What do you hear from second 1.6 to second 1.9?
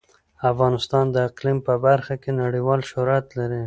په